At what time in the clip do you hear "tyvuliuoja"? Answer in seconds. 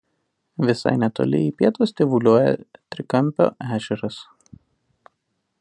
2.01-2.49